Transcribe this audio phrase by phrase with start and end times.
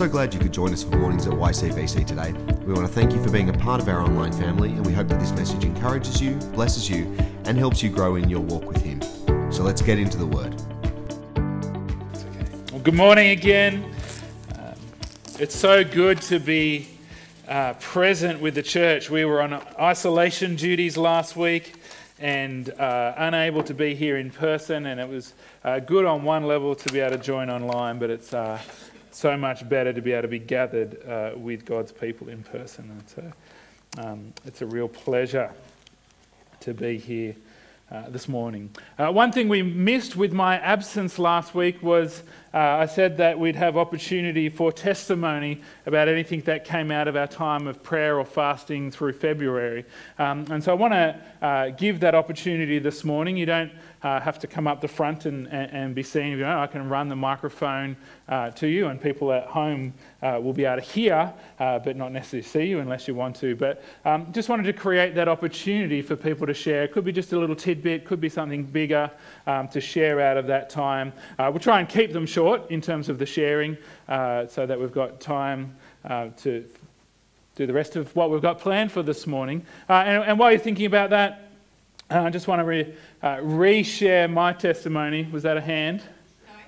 [0.00, 2.32] so glad you could join us for Mornings at YCBC today.
[2.64, 4.94] We want to thank you for being a part of our online family, and we
[4.94, 8.64] hope that this message encourages you, blesses you, and helps you grow in your walk
[8.64, 9.02] with Him.
[9.52, 10.54] So let's get into the Word.
[12.72, 13.94] Well, good morning again.
[14.58, 14.72] Um,
[15.38, 16.88] it's so good to be
[17.46, 19.10] uh, present with the church.
[19.10, 21.74] We were on isolation duties last week
[22.18, 26.44] and uh, unable to be here in person, and it was uh, good on one
[26.44, 28.58] level to be able to join online, but it's uh,
[29.10, 32.90] so much better to be able to be gathered uh, with God's people in person.
[32.90, 35.50] And so um, it's a real pleasure
[36.60, 37.34] to be here
[37.90, 38.70] uh, this morning.
[38.98, 43.38] Uh, one thing we missed with my absence last week was uh, I said that
[43.38, 48.18] we'd have opportunity for testimony about anything that came out of our time of prayer
[48.18, 49.84] or fasting through February.
[50.18, 53.36] Um, and so I want to uh, give that opportunity this morning.
[53.36, 53.70] You don't
[54.02, 56.30] uh, have to come up the front and, and, and be seen.
[56.30, 57.96] You know, I can run the microphone
[58.28, 61.96] uh, to you, and people at home uh, will be able to hear, uh, but
[61.96, 63.54] not necessarily see you unless you want to.
[63.54, 66.82] But um, just wanted to create that opportunity for people to share.
[66.82, 69.10] It could be just a little tidbit, could be something bigger
[69.46, 71.12] um, to share out of that time.
[71.38, 73.76] We'll try and keep them short in terms of the sharing
[74.08, 76.64] uh, so that we've got time to
[77.56, 79.64] do the rest of what we've got planned for this morning.
[79.88, 81.50] And, and while you're thinking about that,
[82.10, 85.28] I just want to re, uh, reshare my testimony.
[85.30, 86.02] Was that a hand?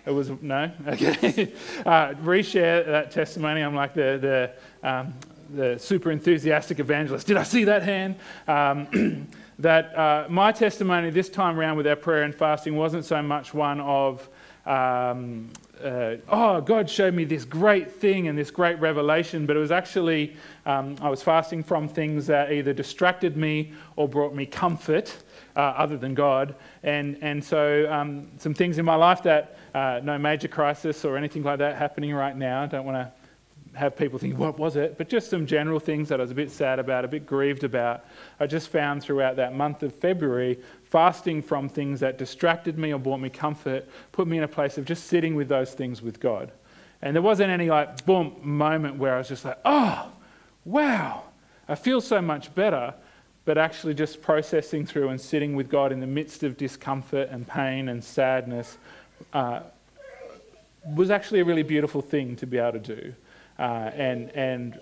[0.04, 0.12] No.
[0.12, 0.70] It was no.
[0.86, 1.52] Okay.
[1.86, 3.60] uh, reshare that testimony.
[3.60, 5.14] I'm like the the, um,
[5.52, 7.26] the super enthusiastic evangelist.
[7.26, 8.16] Did I see that hand?
[8.46, 9.26] Um,
[9.58, 13.52] that uh, my testimony this time around with our prayer and fasting wasn't so much
[13.52, 14.28] one of
[14.66, 15.50] um,
[15.82, 19.72] uh, oh, God showed me this great thing and this great revelation, but it was
[19.72, 25.16] actually, um, I was fasting from things that either distracted me or brought me comfort
[25.56, 26.54] uh, other than God.
[26.82, 31.16] And, and so, um, some things in my life that uh, no major crisis or
[31.16, 32.62] anything like that happening right now.
[32.62, 33.12] I don't want to
[33.74, 34.98] have people think, what was it?
[34.98, 37.64] But just some general things that I was a bit sad about, a bit grieved
[37.64, 38.04] about.
[38.38, 40.58] I just found throughout that month of February,
[40.92, 44.76] fasting from things that distracted me or brought me comfort, put me in a place
[44.76, 46.52] of just sitting with those things with God.
[47.00, 50.12] And there wasn't any like boom moment where I was just like, oh,
[50.66, 51.24] wow,
[51.66, 52.94] I feel so much better
[53.44, 57.46] but actually just processing through and sitting with God in the midst of discomfort and
[57.46, 58.78] pain and sadness
[59.32, 59.60] uh,
[60.94, 63.14] was actually a really beautiful thing to be able to do.
[63.58, 64.80] Uh, and, and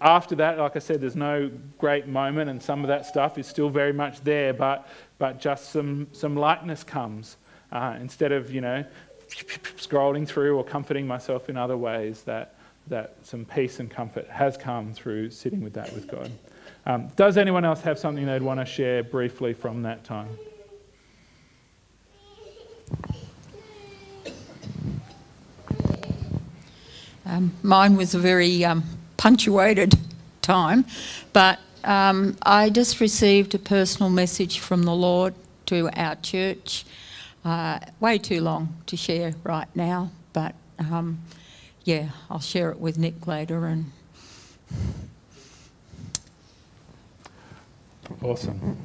[0.00, 3.46] after that, like I said, there's no great moment, and some of that stuff is
[3.46, 4.88] still very much there, but,
[5.18, 7.36] but just some, some lightness comes.
[7.70, 8.84] Uh, instead of, you know,
[9.28, 12.54] scrolling through or comforting myself in other ways, that,
[12.88, 16.30] that some peace and comfort has come through sitting with that with God.
[16.86, 20.28] Um, does anyone else have something they'd want to share briefly from that time?
[27.26, 28.82] Um, mine was a very um,
[29.20, 29.94] punctuated
[30.40, 30.82] time,
[31.34, 35.34] but um, I just received a personal message from the Lord
[35.66, 36.86] to our church.
[37.44, 41.20] Uh, way too long to share right now, but um,
[41.84, 43.92] yeah, I'll share it with Nick later and
[48.22, 48.78] Awesome.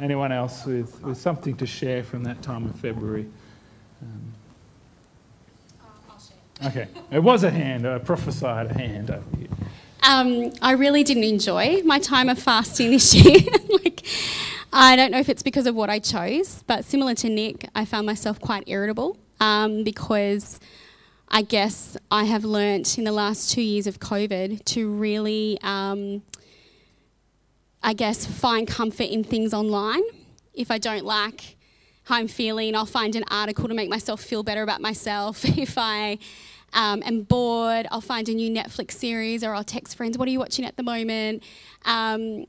[0.00, 3.26] Anyone else with, with something to share from that time of February?
[4.02, 4.34] Um,
[6.64, 7.86] okay, it was a hand.
[7.86, 9.48] I prophesied a hand over here.
[10.02, 13.40] Um, I really didn't enjoy my time of fasting this year.
[13.84, 14.06] like,
[14.72, 17.84] I don't know if it's because of what I chose, but similar to Nick, I
[17.84, 20.60] found myself quite irritable um, because
[21.28, 26.22] I guess I have learnt in the last two years of COVID to really um,
[27.82, 30.02] I guess, find comfort in things online.
[30.52, 31.56] If I don't like
[32.08, 35.44] how I'm feeling, I'll find an article to make myself feel better about myself.
[35.58, 36.18] If I
[36.72, 40.30] um, am bored, I'll find a new Netflix series or I'll text friends, What are
[40.30, 41.42] you watching at the moment?
[41.84, 42.46] Um,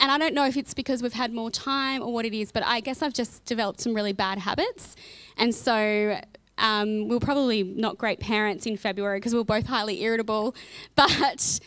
[0.00, 2.52] and I don't know if it's because we've had more time or what it is,
[2.52, 4.96] but I guess I've just developed some really bad habits.
[5.36, 6.18] And so
[6.56, 10.54] um, we are probably not great parents in February because we we're both highly irritable.
[10.94, 11.60] But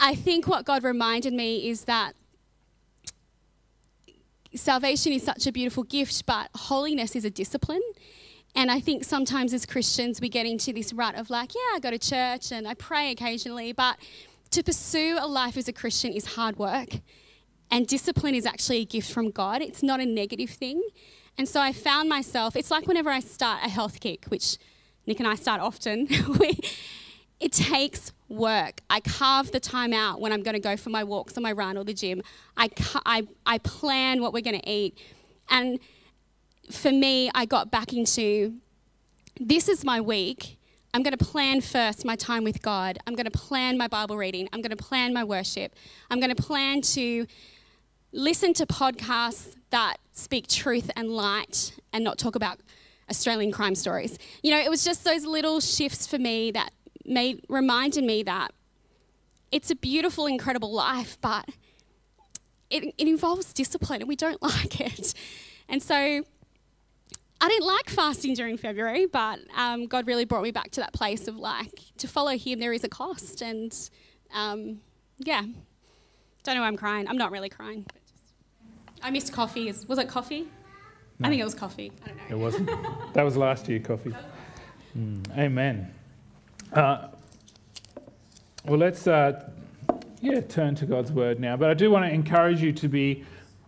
[0.00, 2.14] I think what God reminded me is that
[4.54, 7.82] salvation is such a beautiful gift, but holiness is a discipline.
[8.54, 11.78] And I think sometimes as Christians, we get into this rut of like, yeah, I
[11.80, 13.96] go to church and I pray occasionally, but
[14.50, 17.00] to pursue a life as a Christian is hard work.
[17.70, 20.82] And discipline is actually a gift from God, it's not a negative thing.
[21.38, 24.58] And so I found myself, it's like whenever I start a health kick, which
[25.06, 26.06] Nick and I start often,
[27.42, 28.80] it takes work.
[28.88, 31.50] I carve the time out when I'm going to go for my walks or my
[31.50, 32.22] run or the gym.
[32.56, 32.70] I,
[33.04, 34.96] I, I plan what we're going to eat.
[35.50, 35.80] And
[36.70, 38.54] for me, I got back into
[39.40, 40.56] this is my week.
[40.94, 42.98] I'm going to plan first my time with God.
[43.08, 44.48] I'm going to plan my Bible reading.
[44.52, 45.74] I'm going to plan my worship.
[46.08, 47.26] I'm going to plan to
[48.12, 52.60] listen to podcasts that speak truth and light and not talk about
[53.10, 54.16] Australian crime stories.
[54.44, 56.70] You know, it was just those little shifts for me that
[57.04, 58.52] made reminded me that
[59.50, 61.48] it's a beautiful, incredible life, but
[62.70, 65.14] it, it involves discipline and we don't like it.
[65.68, 70.70] And so I didn't like fasting during February, but um, God really brought me back
[70.72, 73.42] to that place of like, to follow Him, there is a cost.
[73.42, 73.76] And
[74.32, 74.80] um,
[75.18, 75.42] yeah,
[76.44, 77.08] don't know why I'm crying.
[77.08, 77.86] I'm not really crying.
[79.02, 79.72] I missed coffee.
[79.88, 80.46] Was it coffee?
[81.18, 81.26] No.
[81.26, 81.92] I think it was coffee.
[82.04, 82.36] I don't know.
[82.36, 82.70] It wasn't.
[83.14, 84.14] that was last year, coffee.
[84.94, 85.90] Mm, amen.
[86.72, 87.08] Uh,
[88.64, 89.46] well, let's uh,
[90.22, 91.54] yeah turn to God's word now.
[91.54, 93.24] But I do want to encourage you to be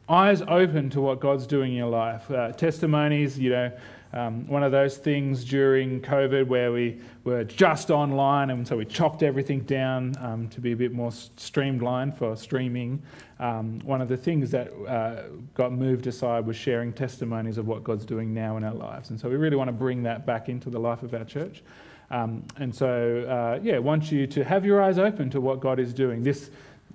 [0.08, 2.30] eyes open to what God's doing in your life.
[2.30, 3.72] Uh, testimonies, you know,
[4.14, 8.86] um, one of those things during COVID where we were just online, and so we
[8.86, 13.02] chopped everything down um, to be a bit more streamlined for streaming.
[13.38, 17.84] Um, one of the things that uh, got moved aside was sharing testimonies of what
[17.84, 19.10] God's doing now in our lives.
[19.10, 21.62] And so we really want to bring that back into the life of our church.
[22.10, 25.78] Um, and so, uh, yeah, want you to have your eyes open to what God
[25.78, 26.22] is doing.
[26.22, 26.50] This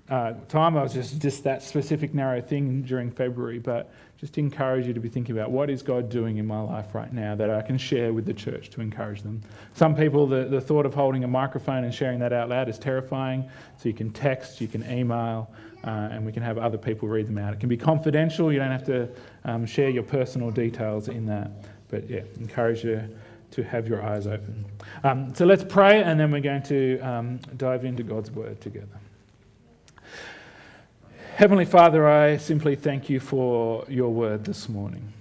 [0.10, 4.86] uh, time I was just, just that specific narrow thing during February, but just encourage
[4.86, 7.50] you to be thinking about what is God doing in my life right now that
[7.50, 9.42] I can share with the church to encourage them.
[9.76, 12.78] Some people, the, the thought of holding a microphone and sharing that out loud is
[12.78, 13.50] terrifying.
[13.78, 15.50] So you can text, you can email,
[15.86, 17.54] uh, and we can have other people read them out.
[17.54, 19.10] It can be confidential, you don't have to
[19.46, 21.52] um, share your personal details in that.
[21.90, 23.02] But yeah, encourage you
[23.51, 24.66] to have your eyes open.
[25.04, 28.88] Um, so let's pray, and then we're going to um, dive into God's word together.
[31.36, 35.13] Heavenly Father, I simply thank you for your word this morning.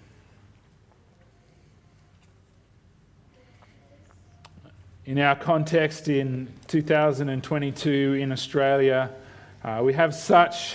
[5.07, 9.11] In our context in 2022 in Australia,
[9.65, 10.75] uh, we have such,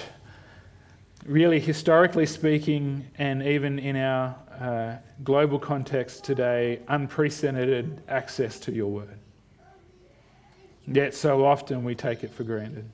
[1.25, 8.91] really historically speaking, and even in our uh, global context today, unprecedented access to your
[8.91, 9.17] word.
[10.85, 12.89] Yet so often we take it for granted.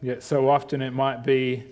[0.00, 1.64] Yet so often it might be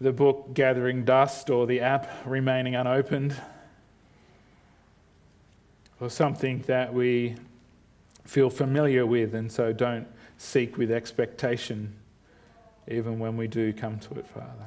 [0.00, 3.34] the book gathering dust or the app remaining unopened
[6.00, 7.34] or something that we
[8.24, 10.06] feel familiar with and so don't
[10.36, 11.92] seek with expectation
[12.90, 14.66] even when we do come to it, Father.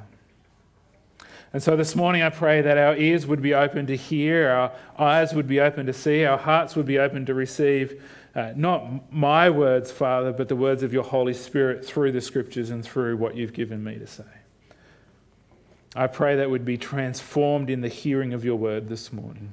[1.52, 4.72] And so this morning I pray that our ears would be open to hear, our
[4.98, 8.02] eyes would be open to see, our hearts would be open to receive
[8.34, 12.70] uh, not my words, Father, but the words of your Holy Spirit through the scriptures
[12.70, 14.24] and through what you've given me to say.
[15.94, 19.52] I pray that would be transformed in the hearing of your word this morning.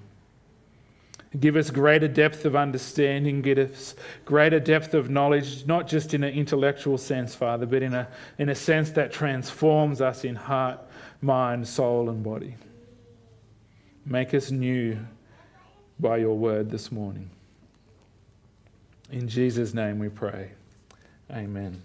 [1.37, 3.93] Give us greater depth of understanding, give us
[4.23, 8.07] greater depth of knowledge, not just in an intellectual sense, Father, but in a,
[8.39, 10.79] in a sense that transforms us in heart,
[11.21, 12.55] mind, soul, and body.
[14.05, 14.97] Make us new
[15.99, 17.29] by your word this morning.
[19.11, 20.51] In Jesus' name we pray.
[21.31, 21.81] Amen.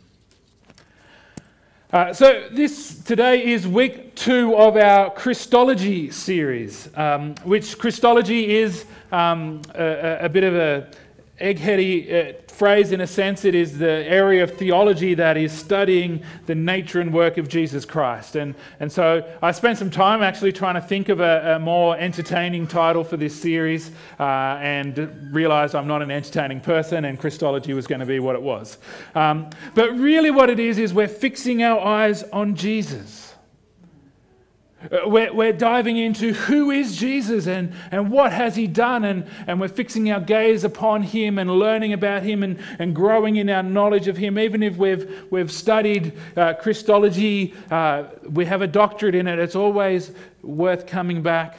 [1.92, 8.84] Uh, so this today is week two of our Christology series, um, which Christology is
[9.12, 10.90] um, a, a, bit of a
[11.40, 13.44] eggheady uh, phrase in a sense.
[13.44, 17.84] It is the area of theology that is studying the nature and work of Jesus
[17.84, 18.36] Christ.
[18.36, 21.96] And, and so I spent some time actually trying to think of a, a more
[21.96, 24.22] entertaining title for this series uh,
[24.60, 28.42] and realized I'm not an entertaining person and Christology was going to be what it
[28.42, 28.78] was.
[29.14, 33.33] Um, but really, what it is, is we're fixing our eyes on Jesus.
[34.90, 39.26] Uh, we're, we're diving into who is Jesus and, and what has he done, and,
[39.46, 43.48] and we're fixing our gaze upon him and learning about him and, and growing in
[43.48, 44.38] our knowledge of him.
[44.38, 49.56] Even if we've, we've studied uh, Christology, uh, we have a doctorate in it, it's
[49.56, 50.12] always
[50.42, 51.56] worth coming back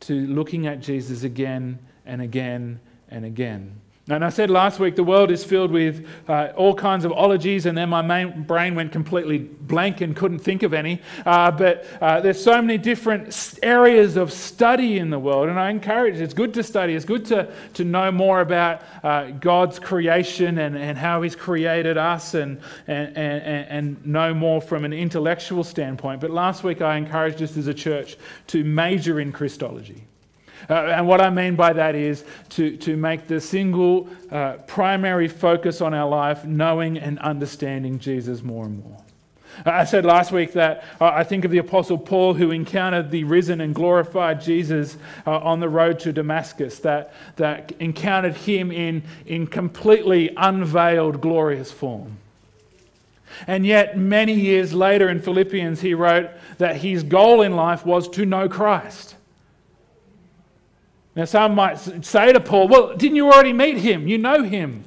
[0.00, 3.81] to looking at Jesus again and again and again.
[4.08, 7.66] And I said last week the world is filled with uh, all kinds of ologies,
[7.66, 11.00] and then my main brain went completely blank and couldn't think of any.
[11.24, 15.70] Uh, but uh, there's so many different areas of study in the world, and I
[15.70, 20.58] encourage it's good to study, it's good to, to know more about uh, God's creation
[20.58, 25.62] and, and how He's created us and, and, and, and know more from an intellectual
[25.62, 26.20] standpoint.
[26.20, 28.16] But last week I encouraged us as a church
[28.48, 30.08] to major in Christology.
[30.68, 35.28] Uh, and what I mean by that is to, to make the single uh, primary
[35.28, 39.02] focus on our life knowing and understanding Jesus more and more.
[39.66, 43.24] I said last week that uh, I think of the Apostle Paul who encountered the
[43.24, 49.02] risen and glorified Jesus uh, on the road to Damascus, that, that encountered him in,
[49.26, 52.16] in completely unveiled, glorious form.
[53.46, 58.08] And yet, many years later in Philippians, he wrote that his goal in life was
[58.10, 59.16] to know Christ.
[61.14, 64.08] Now, some might say to Paul, Well, didn't you already meet him?
[64.08, 64.84] You know him.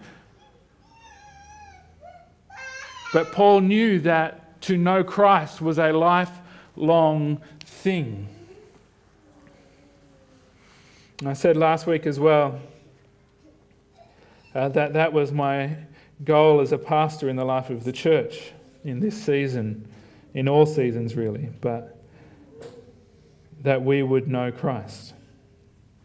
[3.13, 8.27] But Paul knew that to know Christ was a lifelong thing.
[11.25, 12.59] I said last week as well
[14.53, 15.77] uh, that that was my
[16.23, 18.51] goal as a pastor in the life of the church
[18.83, 19.87] in this season,
[20.33, 21.97] in all seasons really, but
[23.61, 25.13] that we would know Christ,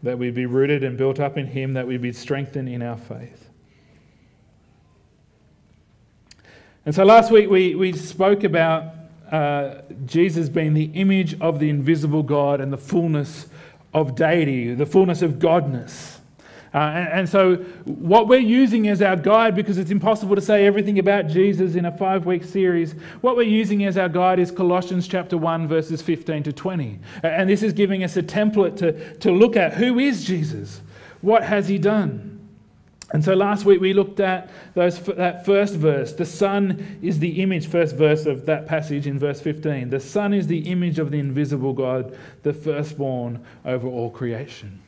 [0.03, 2.97] that we'd be rooted and built up in Him, that we'd be strengthened in our
[2.97, 3.49] faith.
[6.85, 8.95] And so last week we, we spoke about
[9.31, 13.47] uh, Jesus being the image of the invisible God and the fullness
[13.93, 16.20] of deity, the fullness of Godness.
[16.73, 20.65] Uh, and, and, so, what we're using as our guide, because it's impossible to say
[20.65, 24.51] everything about Jesus in a five week series, what we're using as our guide is
[24.51, 26.99] Colossians chapter 1, verses 15 to 20.
[27.23, 30.81] And this is giving us a template to, to look at who is Jesus?
[31.19, 32.39] What has he done?
[33.13, 36.13] And so last week we looked at those, that first verse.
[36.13, 39.89] The Son is the image, first verse of that passage in verse 15.
[39.89, 44.81] The Son is the image of the invisible God, the firstborn over all creation.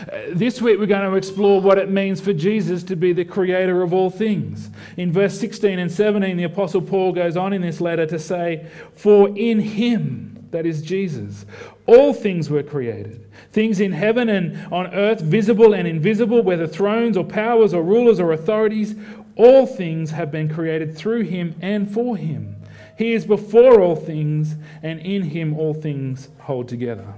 [0.00, 3.24] Uh, this week we're going to explore what it means for Jesus to be the
[3.24, 4.70] creator of all things.
[4.96, 8.66] In verse 16 and 17, the Apostle Paul goes on in this letter to say,
[8.94, 11.46] For in him, that is Jesus,
[11.86, 17.16] all things were created Things in heaven and on earth, visible and invisible, whether thrones
[17.16, 18.94] or powers or rulers or authorities,
[19.36, 22.56] all things have been created through him and for him.
[22.96, 27.14] He is before all things, and in him all things hold together.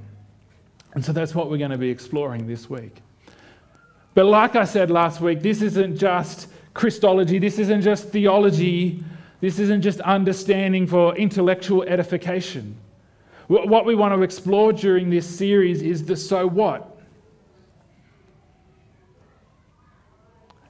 [0.95, 2.97] And so that's what we're going to be exploring this week.
[4.15, 9.03] But like I said last week, this isn't just Christology, this isn't just theology,
[9.41, 12.77] this isn't just understanding for intellectual edification.
[13.49, 16.89] What we want to explore during this series is the so what.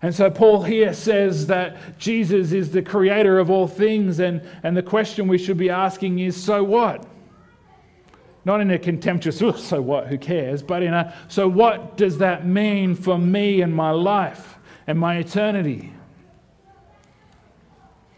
[0.00, 4.76] And so Paul here says that Jesus is the creator of all things, and, and
[4.76, 7.06] the question we should be asking is so what?
[8.44, 12.46] Not in a contemptuous, so what, who cares, but in a, so what does that
[12.46, 15.92] mean for me and my life and my eternity?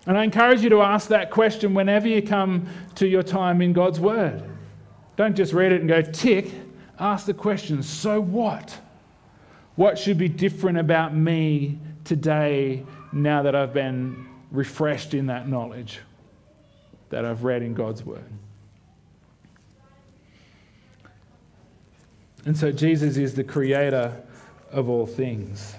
[0.07, 2.67] And I encourage you to ask that question whenever you come
[2.97, 4.43] to your time in God's Word.
[5.17, 6.51] Don't just read it and go, tick.
[6.99, 8.79] Ask the question, so what?
[9.77, 16.01] What should be different about me today now that I've been refreshed in that knowledge
[17.11, 18.25] that I've read in God's Word?
[22.47, 24.23] And so Jesus is the creator
[24.71, 25.75] of all things.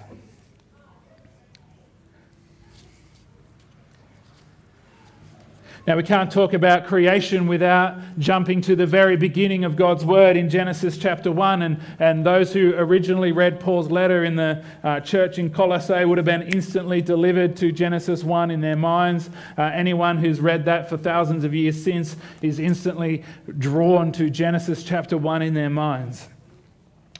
[5.87, 10.35] Now, we can't talk about creation without jumping to the very beginning of God's Word
[10.35, 11.61] in Genesis chapter 1.
[11.61, 16.17] And, and those who originally read Paul's letter in the uh, church in Colossae would
[16.17, 19.29] have been instantly delivered to Genesis 1 in their minds.
[19.59, 23.23] Uh, anyone who's read that for thousands of years since is instantly
[23.59, 26.29] drawn to Genesis chapter 1 in their minds.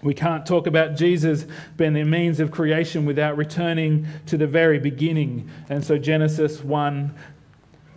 [0.02, 1.46] We can't talk about Jesus
[1.78, 5.50] being the means of creation without returning to the very beginning.
[5.70, 7.16] And so Genesis 1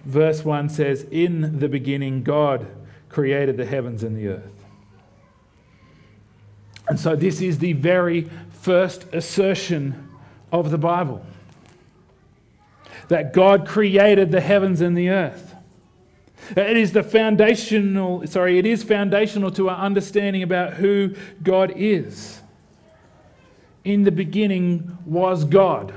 [0.08, 2.66] verse 1 says, In the beginning, God
[3.08, 4.64] created the heavens and the earth.
[6.88, 10.08] And so, this is the very first assertion
[10.50, 11.24] of the Bible
[13.08, 15.47] that God created the heavens and the earth.
[16.56, 22.40] It is the foundational, sorry, it is foundational to our understanding about who God is.
[23.84, 25.92] In the beginning was God.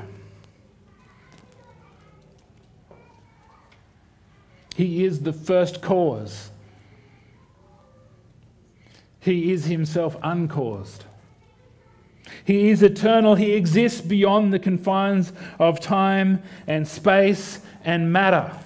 [4.76, 6.52] He is the first cause.
[9.20, 11.06] He is himself uncaused.
[12.44, 13.36] He is eternal.
[13.36, 18.58] He exists beyond the confines of time and space and matter.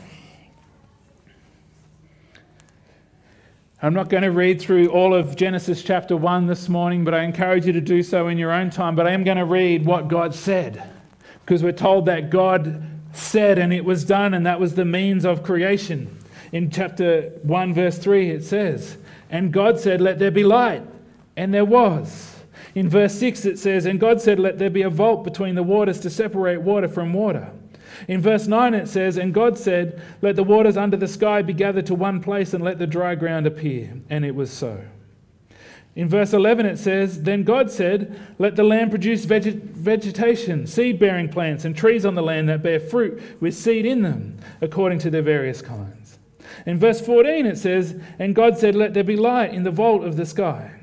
[3.85, 7.21] I'm not going to read through all of Genesis chapter 1 this morning, but I
[7.21, 8.95] encourage you to do so in your own time.
[8.95, 10.81] But I am going to read what God said,
[11.41, 15.23] because we're told that God said, and it was done, and that was the means
[15.23, 16.17] of creation.
[16.51, 18.97] In chapter 1, verse 3, it says,
[19.29, 20.81] And God said, Let there be light,
[21.37, 22.37] and there was.
[22.73, 25.61] In verse 6, it says, And God said, Let there be a vault between the
[25.61, 27.51] waters to separate water from water.
[28.07, 31.53] In verse 9 it says, And God said, Let the waters under the sky be
[31.53, 33.93] gathered to one place and let the dry ground appear.
[34.09, 34.83] And it was so.
[35.95, 40.99] In verse 11 it says, Then God said, Let the land produce veget- vegetation, seed
[40.99, 44.99] bearing plants, and trees on the land that bear fruit with seed in them, according
[44.99, 46.19] to their various kinds.
[46.65, 50.03] In verse 14 it says, And God said, Let there be light in the vault
[50.03, 50.74] of the sky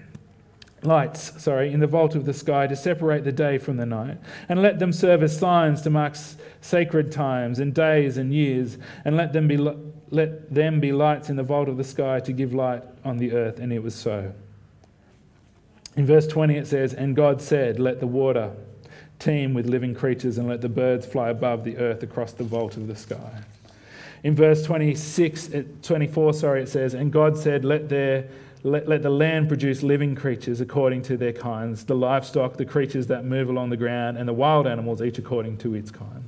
[0.82, 4.18] lights, sorry, in the vault of the sky to separate the day from the night,
[4.48, 6.16] and let them serve as signs to mark
[6.60, 11.36] sacred times and days and years, and let them be let them be lights in
[11.36, 14.32] the vault of the sky to give light on the earth, and it was so.
[15.96, 18.52] In verse 20 it says, And God said, Let the water
[19.18, 22.76] teem with living creatures, and let the birds fly above the earth across the vault
[22.76, 23.42] of the sky.
[24.22, 28.28] In verse 26, eh, 24, sorry, it says, And God said, Let there
[28.64, 33.08] let, let the land produce living creatures according to their kinds, the livestock, the creatures
[33.08, 36.24] that move along the ground, and the wild animals, each according to its kind.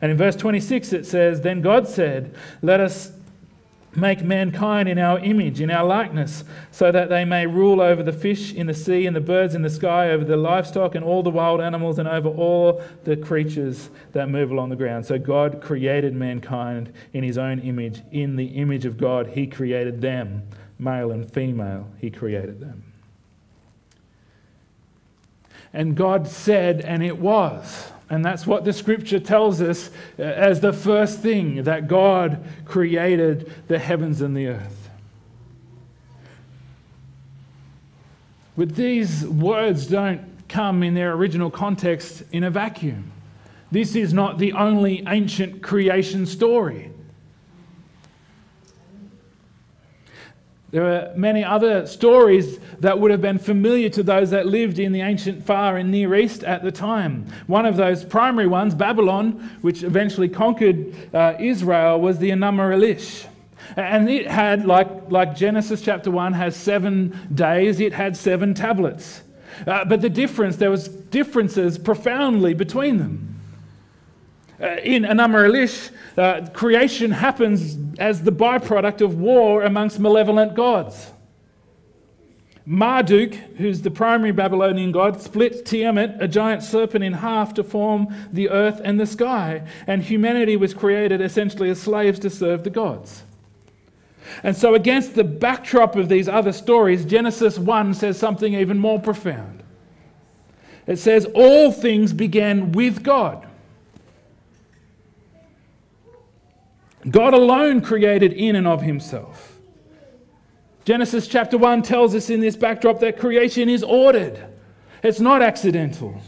[0.00, 3.12] And in verse 26 it says, Then God said, Let us
[3.96, 8.12] make mankind in our image, in our likeness, so that they may rule over the
[8.12, 11.22] fish in the sea and the birds in the sky, over the livestock and all
[11.22, 15.04] the wild animals, and over all the creatures that move along the ground.
[15.04, 18.00] So God created mankind in his own image.
[18.10, 20.42] In the image of God, he created them
[20.78, 22.92] male and female, he created them.
[25.72, 27.90] And God said, and it was.
[28.08, 33.50] And that's what the scripture tells us uh, as the first thing that God created
[33.66, 34.90] the heavens and the earth.
[38.56, 43.10] But these words don't come in their original context in a vacuum.
[43.72, 46.92] This is not the only ancient creation story.
[50.74, 54.90] There are many other stories that would have been familiar to those that lived in
[54.90, 57.26] the ancient Far and Near East at the time.
[57.46, 63.24] One of those primary ones, Babylon, which eventually conquered uh, Israel, was the Enuma Elish.
[63.76, 69.22] And it had, like, like Genesis chapter 1 has seven days, it had seven tablets.
[69.68, 73.33] Uh, but the difference, there was differences profoundly between them.
[74.64, 81.12] Uh, in Elish, uh, creation happens as the byproduct of war amongst malevolent gods.
[82.64, 88.08] Marduk, who's the primary Babylonian god, split Tiamat, a giant serpent, in half to form
[88.32, 92.70] the earth and the sky, and humanity was created essentially as slaves to serve the
[92.70, 93.22] gods.
[94.42, 98.98] And so, against the backdrop of these other stories, Genesis 1 says something even more
[98.98, 99.62] profound.
[100.86, 103.46] It says, All things began with God.
[107.10, 109.58] God alone created in and of himself.
[110.84, 114.46] Genesis chapter 1 tells us in this backdrop that creation is ordered,
[115.02, 116.20] it's not accidental.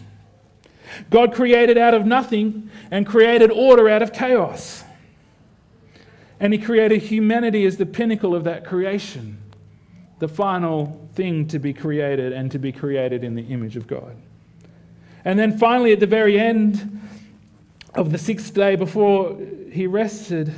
[1.10, 4.84] God created out of nothing and created order out of chaos.
[6.38, 9.38] And he created humanity as the pinnacle of that creation,
[10.18, 14.16] the final thing to be created and to be created in the image of God.
[15.24, 17.00] And then finally, at the very end
[17.96, 19.38] of the sixth day before
[19.72, 20.52] he rested,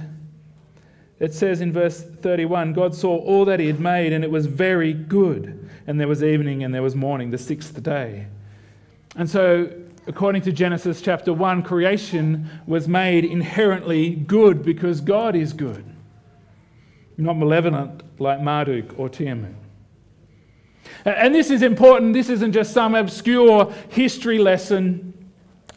[1.20, 4.46] it says in verse 31 God saw all that he had made, and it was
[4.46, 5.68] very good.
[5.87, 8.27] And there was evening and there was morning, the sixth day.
[9.16, 9.70] And so,
[10.07, 15.85] according to Genesis chapter 1, creation was made inherently good because God is good,
[17.16, 19.55] not malevolent like Marduk or Tiamat.
[21.05, 22.12] And this is important.
[22.12, 25.14] This isn't just some obscure history lesson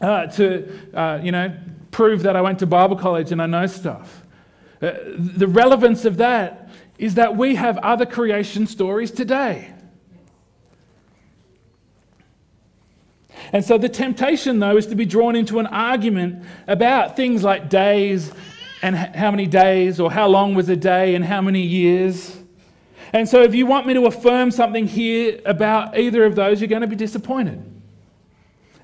[0.02, 1.56] uh, to, uh, you know,
[1.90, 4.22] prove that I went to Bible college and I know stuff.
[4.80, 9.72] Uh, the relevance of that is that we have other creation stories today.
[13.52, 17.68] And so the temptation, though, is to be drawn into an argument about things like
[17.68, 18.32] days
[18.82, 22.36] and how many days, or how long was a day and how many years.
[23.12, 26.68] And so if you want me to affirm something here about either of those, you're
[26.68, 27.71] going to be disappointed.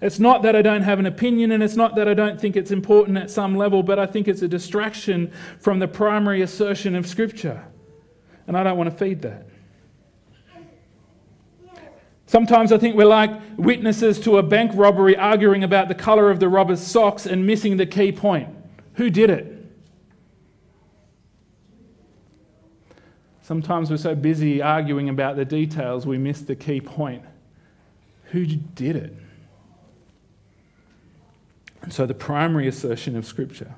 [0.01, 2.57] It's not that I don't have an opinion, and it's not that I don't think
[2.57, 6.95] it's important at some level, but I think it's a distraction from the primary assertion
[6.95, 7.65] of Scripture.
[8.47, 9.47] And I don't want to feed that.
[12.27, 16.41] Sometimes I think we're like witnesses to a bank robbery arguing about the colour of
[16.41, 18.49] the robber's socks and missing the key point.
[18.95, 19.55] Who did it?
[23.41, 27.23] Sometimes we're so busy arguing about the details we miss the key point.
[28.25, 29.15] Who did it?
[31.88, 33.74] And so the primary assertion of Scripture.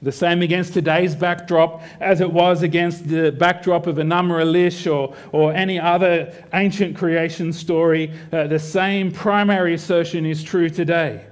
[0.00, 5.14] The same against today's backdrop as it was against the backdrop of Enuma Elish or,
[5.30, 8.10] or any other ancient creation story.
[8.32, 11.26] Uh, the same primary assertion is true today.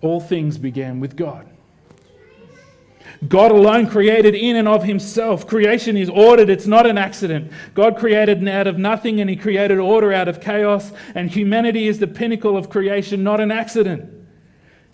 [0.00, 1.50] All things began with God.
[3.26, 5.46] God alone created in and of himself.
[5.46, 7.50] Creation is ordered, it's not an accident.
[7.74, 11.98] God created out of nothing and he created order out of chaos, and humanity is
[11.98, 14.08] the pinnacle of creation, not an accident.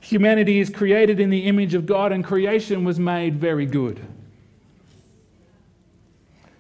[0.01, 4.01] Humanity is created in the image of God, and creation was made very good.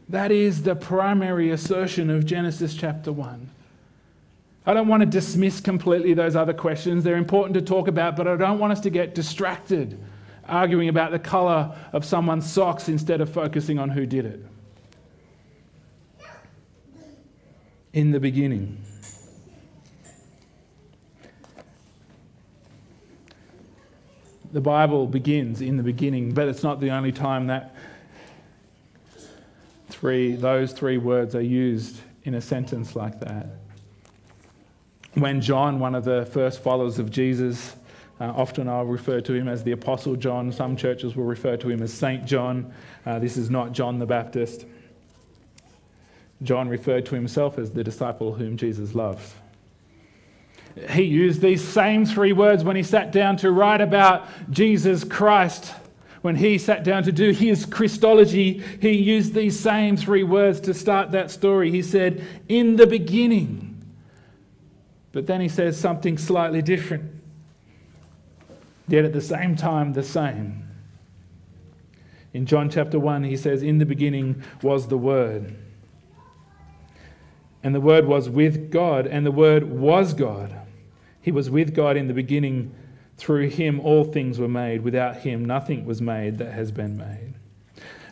[0.08, 3.50] That is the primary assertion of Genesis chapter 1.
[4.66, 7.04] I don't want to dismiss completely those other questions.
[7.04, 9.98] They're important to talk about, but I don't want us to get distracted
[10.48, 14.44] arguing about the colour of someone's socks instead of focusing on who did it.
[17.92, 18.84] In the beginning.
[24.52, 27.74] The Bible begins in the beginning, but it's not the only time that
[29.88, 33.46] three, those three words are used in a sentence like that.
[35.14, 37.76] When John, one of the first followers of Jesus,
[38.20, 40.52] uh, often I'll refer to him as the Apostle John.
[40.52, 42.72] Some churches will refer to him as Saint John.
[43.04, 44.66] Uh, this is not John the Baptist.
[46.42, 49.34] John referred to himself as the disciple whom Jesus loves.
[50.90, 55.72] He used these same three words when he sat down to write about Jesus Christ.
[56.22, 60.74] When he sat down to do his Christology, he used these same three words to
[60.74, 61.70] start that story.
[61.70, 63.70] He said, In the beginning.
[65.12, 67.13] But then he says something slightly different
[68.88, 70.68] yet at the same time the same.
[72.32, 75.54] In John chapter 1, he says, In the beginning was the Word.
[77.62, 80.54] And the Word was with God, and the Word was God.
[81.22, 82.74] He was with God in the beginning.
[83.16, 84.82] Through him, all things were made.
[84.82, 87.34] Without him, nothing was made that has been made.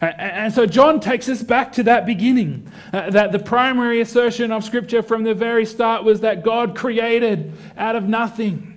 [0.01, 2.71] And so John takes us back to that beginning.
[2.93, 7.53] Uh, that the primary assertion of Scripture from the very start was that God created
[7.77, 8.72] out of nothing.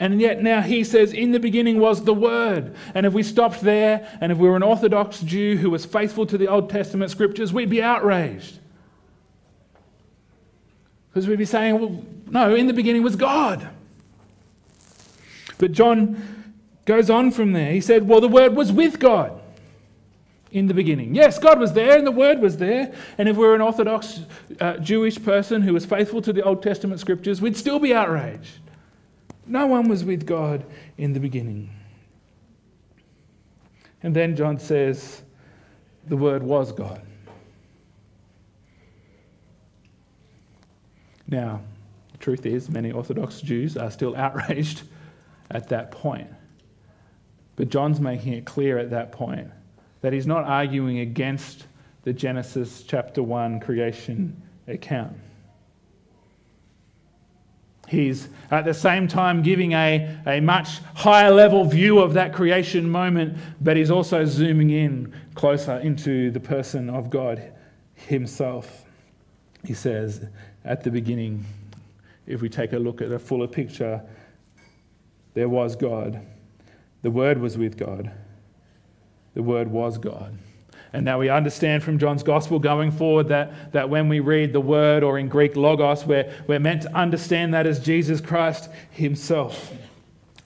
[0.00, 2.74] And yet now he says, In the beginning was the Word.
[2.94, 6.24] And if we stopped there, and if we were an Orthodox Jew who was faithful
[6.26, 8.58] to the Old Testament scriptures, we'd be outraged.
[11.10, 13.68] Because we'd be saying, Well, no, in the beginning was God.
[15.58, 16.54] But John
[16.86, 17.70] goes on from there.
[17.70, 19.38] He said, Well, the Word was with God
[20.50, 21.14] in the beginning.
[21.14, 22.94] Yes, God was there and the Word was there.
[23.18, 24.20] And if we we're an Orthodox
[24.60, 28.60] uh, Jewish person who was faithful to the Old Testament scriptures, we'd still be outraged.
[29.50, 30.64] No one was with God
[30.96, 31.70] in the beginning.
[34.00, 35.22] And then John says,
[36.06, 37.02] the Word was God.
[41.26, 41.62] Now,
[42.12, 44.82] the truth is, many Orthodox Jews are still outraged
[45.50, 46.28] at that point.
[47.56, 49.50] But John's making it clear at that point
[50.00, 51.66] that he's not arguing against
[52.04, 55.16] the Genesis chapter 1 creation account.
[57.90, 62.88] He's at the same time giving a, a much higher level view of that creation
[62.88, 67.52] moment, but he's also zooming in closer into the person of God
[67.96, 68.84] himself.
[69.64, 70.24] He says
[70.64, 71.44] at the beginning,
[72.28, 74.00] if we take a look at a fuller picture,
[75.34, 76.24] there was God.
[77.02, 78.12] The Word was with God.
[79.34, 80.38] The Word was God.
[80.92, 84.60] And now we understand from John's gospel going forward that, that when we read the
[84.60, 89.72] word or in Greek logos, we're, we're meant to understand that as Jesus Christ himself.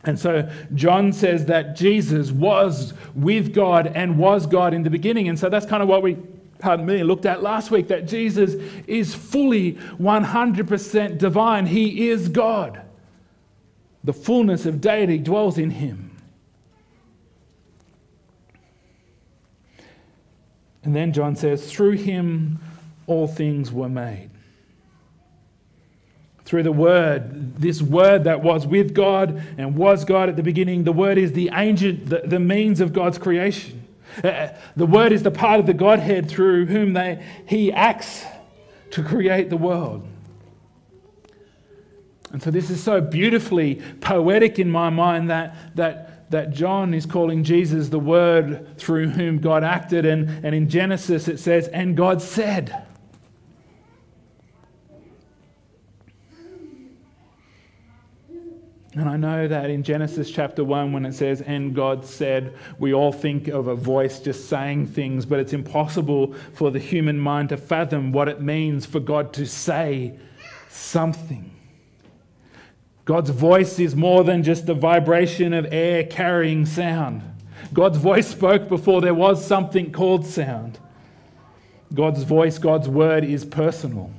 [0.05, 5.29] And so John says that Jesus was with God and was God in the beginning.
[5.29, 6.19] And so that's kind of what we,
[6.59, 8.55] pardon me, looked at last week that Jesus
[8.87, 11.67] is fully 100% divine.
[11.67, 12.83] He is God.
[14.05, 16.04] The fullness of deity dwells in him.
[20.85, 22.59] And then John says, through him
[23.07, 24.31] all things were made.
[26.45, 30.85] Through the Word, this Word that was with God and was God at the beginning,
[30.85, 33.83] the Word is the ancient, the, the means of God's creation.
[34.23, 38.25] Uh, the Word is the part of the Godhead through whom they, He acts
[38.91, 40.07] to create the world.
[42.31, 47.07] And so this is so beautifully poetic in my mind that, that that John is
[47.07, 50.05] calling Jesus the Word through whom God acted.
[50.05, 52.87] And, and in Genesis it says, and God said.
[58.97, 62.93] And I know that in Genesis chapter 1, when it says, and God said, we
[62.93, 67.51] all think of a voice just saying things, but it's impossible for the human mind
[67.51, 70.19] to fathom what it means for God to say
[70.69, 71.54] something.
[73.05, 77.23] God's voice is more than just the vibration of air carrying sound.
[77.73, 80.79] God's voice spoke before there was something called sound.
[81.93, 84.11] God's voice, God's word is personal.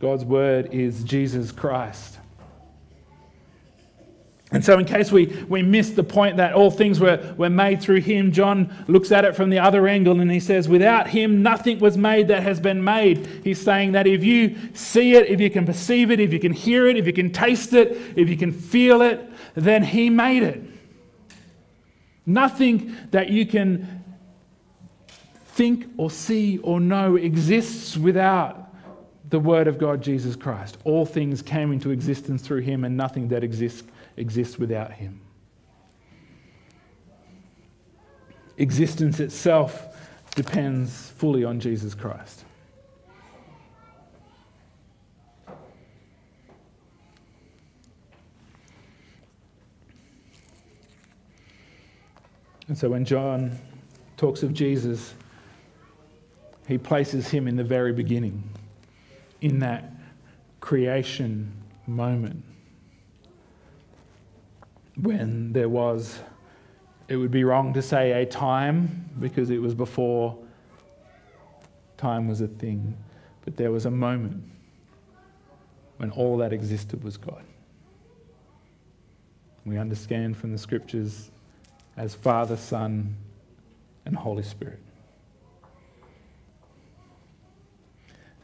[0.00, 2.11] God's word is Jesus Christ.
[4.52, 7.80] And so, in case we, we missed the point that all things were, were made
[7.80, 11.42] through him, John looks at it from the other angle and he says, Without him,
[11.42, 13.26] nothing was made that has been made.
[13.42, 16.52] He's saying that if you see it, if you can perceive it, if you can
[16.52, 20.42] hear it, if you can taste it, if you can feel it, then he made
[20.42, 20.62] it.
[22.26, 24.04] Nothing that you can
[25.46, 28.70] think or see or know exists without
[29.30, 30.76] the Word of God, Jesus Christ.
[30.84, 33.82] All things came into existence through him, and nothing that exists
[34.16, 35.20] exists without him.
[38.56, 39.96] Existence itself
[40.34, 42.44] depends fully on Jesus Christ.
[52.68, 53.58] And so when John
[54.16, 55.14] talks of Jesus,
[56.66, 58.48] he places him in the very beginning,
[59.40, 59.92] in that
[60.60, 61.52] creation
[61.86, 62.44] moment
[65.02, 66.20] when there was,
[67.08, 70.38] it would be wrong to say a time because it was before
[71.96, 72.96] time was a thing,
[73.44, 74.42] but there was a moment
[75.98, 77.44] when all that existed was God.
[79.64, 81.30] We understand from the scriptures
[81.96, 83.14] as Father, Son,
[84.04, 84.80] and Holy Spirit.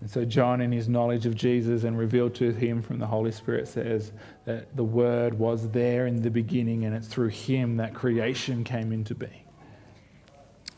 [0.01, 3.33] And so, John, in his knowledge of Jesus and revealed to him from the Holy
[3.33, 4.13] Spirit, says
[4.45, 8.93] that the Word was there in the beginning, and it's through him that creation came
[8.93, 9.45] into being.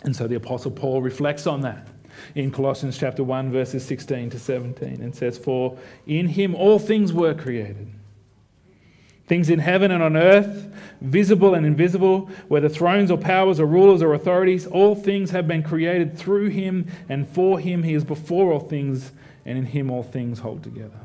[0.02, 1.88] And so, the Apostle Paul reflects on that
[2.34, 7.12] in Colossians chapter 1, verses 16 to 17, and says, For in him all things
[7.12, 7.92] were created
[9.30, 10.66] things in heaven and on earth,
[11.00, 15.62] visible and invisible, whether thrones or powers or rulers or authorities, all things have been
[15.62, 17.84] created through him and for him.
[17.84, 19.12] He is before all things,
[19.46, 20.98] and in him all things hold together.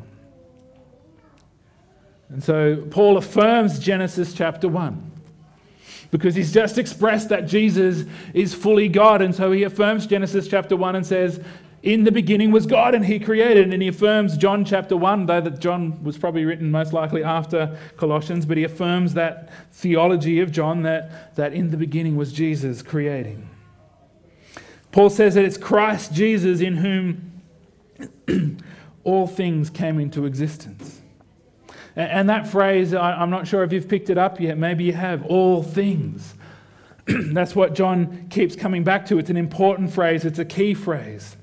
[2.30, 5.12] And so Paul affirms Genesis chapter 1
[6.10, 9.22] because he's just expressed that Jesus is fully God.
[9.22, 11.40] And so he affirms Genesis chapter 1 and says,
[11.86, 13.72] in the beginning was God and he created.
[13.72, 17.78] And he affirms John chapter 1, though that John was probably written most likely after
[17.96, 22.82] Colossians, but he affirms that theology of John that, that in the beginning was Jesus
[22.82, 23.48] creating.
[24.92, 27.42] Paul says that it's Christ Jesus in whom
[29.04, 31.02] all things came into existence.
[31.96, 35.24] And that phrase, I'm not sure if you've picked it up yet, maybe you have,
[35.28, 36.34] all things.
[37.06, 39.20] That's what John keeps coming back to.
[39.20, 41.38] It's an important phrase, it's a key phrase.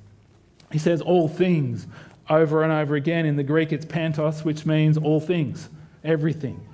[0.72, 1.86] He says all things
[2.28, 3.26] over and over again.
[3.26, 5.68] In the Greek, it's pantos, which means all things,
[6.02, 6.66] everything.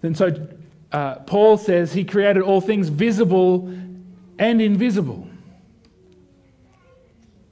[0.00, 0.48] Then so
[0.92, 3.72] uh, Paul says he created all things visible
[4.38, 5.28] and invisible.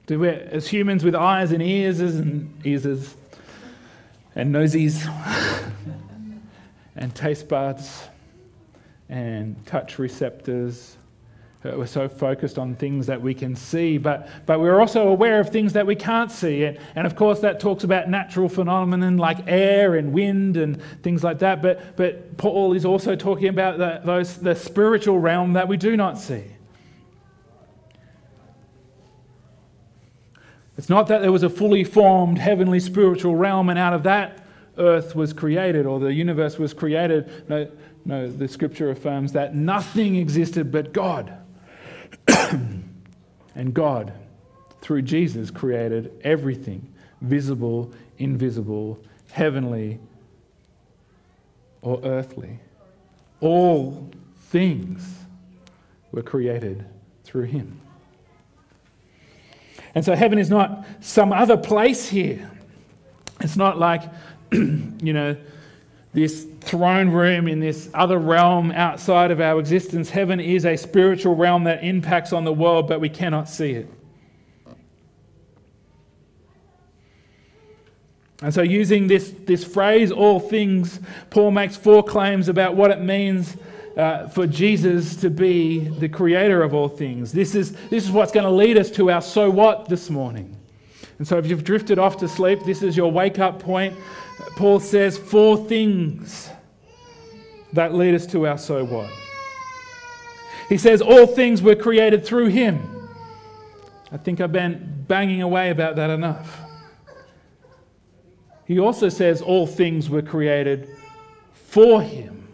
[0.07, 3.15] So we're, as humans with eyes and ears and ears
[4.35, 5.07] and nosies
[6.95, 8.03] and taste buds
[9.09, 10.97] and touch receptors
[11.65, 15.39] Uh, we're so focused on things that we can see, but, but we're also aware
[15.39, 16.65] of things that we can't see.
[16.65, 21.23] And, and of course, that talks about natural phenomena like air and wind and things
[21.23, 21.61] like that.
[21.61, 25.95] But, but Paul is also talking about the, those, the spiritual realm that we do
[25.95, 26.43] not see.
[30.77, 34.45] It's not that there was a fully formed heavenly spiritual realm and out of that
[34.77, 37.47] earth was created or the universe was created.
[37.47, 37.71] No,
[38.05, 41.37] no, the scripture affirms that nothing existed but God.
[43.55, 44.13] And God,
[44.81, 48.99] through Jesus, created everything visible, invisible,
[49.31, 49.99] heavenly,
[51.81, 52.59] or earthly.
[53.39, 55.19] All things
[56.11, 56.85] were created
[57.23, 57.79] through Him.
[59.95, 62.49] And so heaven is not some other place here.
[63.39, 64.03] It's not like,
[64.51, 65.37] you know,
[66.13, 70.09] this throne room in this other realm outside of our existence.
[70.09, 73.89] Heaven is a spiritual realm that impacts on the world, but we cannot see it.
[78.43, 80.99] And so, using this, this phrase, all things,
[81.29, 83.55] Paul makes four claims about what it means
[83.95, 87.31] uh, for Jesus to be the creator of all things.
[87.31, 90.57] This is, this is what's going to lead us to our so what this morning.
[91.19, 93.95] And so, if you've drifted off to sleep, this is your wake up point.
[94.55, 96.49] Paul says four things
[97.73, 99.11] that lead us to our so what.
[100.69, 103.09] He says all things were created through him.
[104.11, 106.61] I think I've been banging away about that enough.
[108.65, 110.87] He also says all things were created
[111.53, 112.47] for him.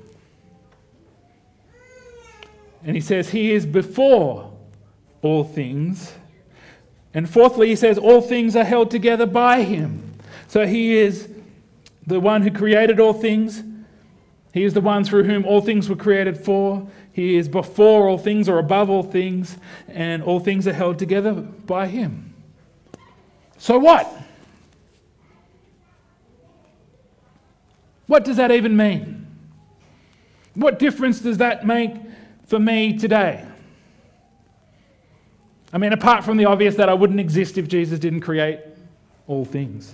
[2.83, 4.53] And he says he is before
[5.21, 6.13] all things
[7.13, 10.13] And fourthly, he says, all things are held together by him.
[10.47, 11.29] So he is
[12.09, 13.63] the one who created all things.
[14.51, 16.87] He is the one through whom all things were created for.
[17.13, 21.33] He is before all things or above all things, and all things are held together
[21.33, 22.33] by him.
[23.57, 24.11] So what?
[28.07, 29.27] What does that even mean?
[30.55, 31.93] What difference does that make
[32.47, 33.45] for me today?
[35.71, 38.61] I mean, apart from the obvious that I wouldn't exist if Jesus didn't create
[39.27, 39.93] all things.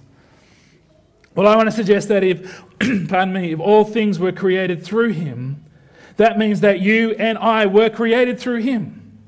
[1.35, 5.11] Well, I want to suggest that if, pardon me, if all things were created through
[5.11, 5.65] him,
[6.15, 9.19] that means that you and I were created through him.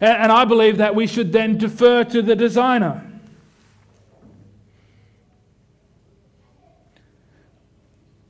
[0.00, 3.02] And, and I believe that we should then defer to the designer.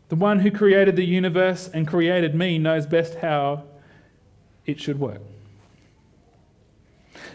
[0.09, 3.65] The one who created the universe and created me knows best how
[4.65, 5.21] it should work.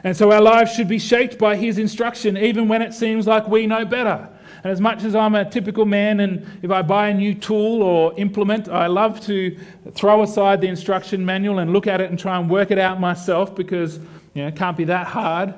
[0.04, 3.48] And so our lives should be shaped by his instruction, even when it seems like
[3.48, 4.30] we know better.
[4.64, 7.82] And as much as I'm a typical man, and if I buy a new tool
[7.82, 9.58] or implement, I love to
[9.94, 13.00] throw aside the instruction manual and look at it and try and work it out
[13.00, 13.98] myself because
[14.34, 15.56] you know, it can't be that hard.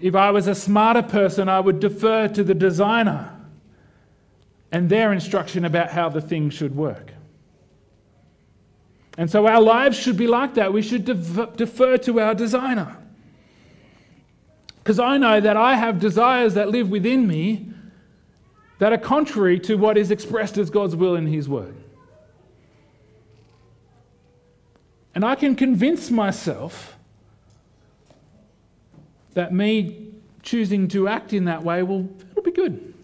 [0.00, 3.32] If I was a smarter person, I would defer to the designer
[4.70, 7.12] and their instruction about how the thing should work.
[9.18, 10.72] And so our lives should be like that.
[10.72, 12.96] We should defer to our designer.
[14.86, 17.66] Because I know that I have desires that live within me
[18.78, 21.74] that are contrary to what is expressed as God's will in His Word.
[25.12, 26.96] And I can convince myself
[29.34, 30.06] that me
[30.44, 32.94] choosing to act in that way will it'll be good.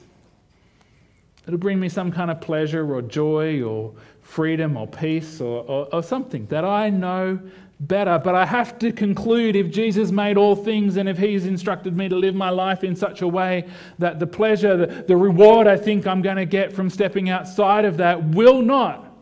[1.48, 5.92] It'll bring me some kind of pleasure or joy or freedom or peace or, or,
[5.92, 7.40] or, something that I know
[7.82, 8.18] better.
[8.18, 12.08] But I have to conclude if Jesus made all things and if He's instructed me
[12.08, 13.68] to live my life in such a way
[13.98, 17.84] that the pleasure, the, the reward I think I'm going to get from stepping outside
[17.84, 19.12] of that will not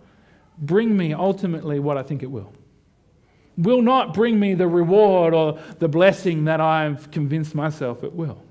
[0.58, 2.52] bring me ultimately what I think it will.
[3.56, 8.42] Will not bring me the reward or the blessing that I've convinced myself it will.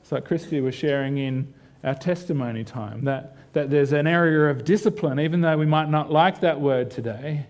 [0.00, 1.52] It's like Christy was sharing in
[1.84, 6.10] our testimony time that, that there's an area of discipline, even though we might not
[6.10, 7.46] like that word today,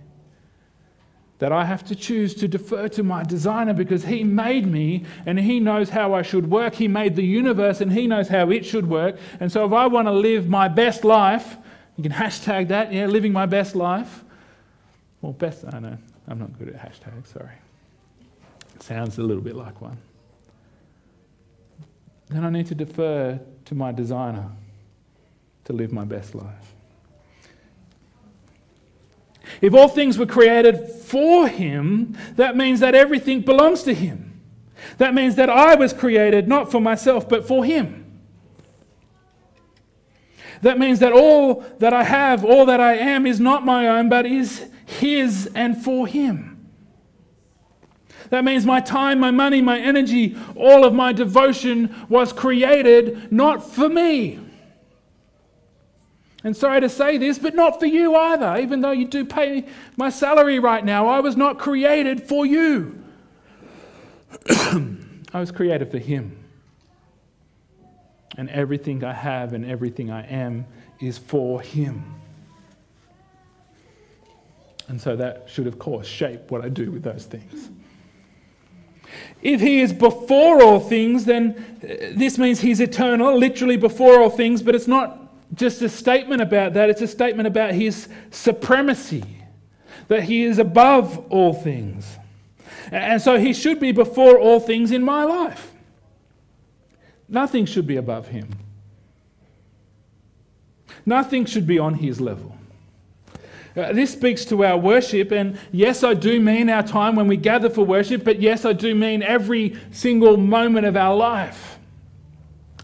[1.39, 5.39] that I have to choose to defer to my designer because he made me and
[5.39, 6.75] he knows how I should work.
[6.75, 9.19] He made the universe and he knows how it should work.
[9.39, 11.57] And so if I want to live my best life,
[11.97, 14.25] you can hashtag that, yeah, living my best life.
[15.21, 17.57] Well, best, I know, I'm not good at hashtags, sorry.
[18.75, 19.99] It sounds a little bit like one
[22.29, 24.51] then I need to defer to my designer
[25.65, 26.75] to live my best life.
[29.61, 34.41] If all things were created for him, that means that everything belongs to him.
[34.99, 38.05] That means that I was created not for myself, but for him.
[40.63, 44.09] That means that all that I have, all that I am, is not my own,
[44.09, 46.57] but is his and for him.
[48.31, 53.65] That means my time, my money, my energy, all of my devotion was created not
[53.65, 54.41] for me.
[56.47, 58.59] And sorry to say this, but not for you either.
[58.59, 59.65] Even though you do pay
[59.97, 63.03] my salary right now, I was not created for you.
[64.49, 66.39] I was created for Him.
[68.37, 70.67] And everything I have and everything I am
[71.01, 72.15] is for Him.
[74.87, 77.71] And so that should, of course, shape what I do with those things.
[79.43, 81.77] If he is before all things, then
[82.15, 86.75] this means he's eternal, literally before all things, but it's not just a statement about
[86.75, 89.25] that, it's a statement about his supremacy,
[90.09, 92.17] that he is above all things.
[92.91, 95.73] And so he should be before all things in my life.
[97.29, 98.51] Nothing should be above him.
[101.05, 102.57] Nothing should be on his level.
[103.77, 107.37] Uh, this speaks to our worship, and yes, I do mean our time when we
[107.37, 111.76] gather for worship, but yes, I do mean every single moment of our life.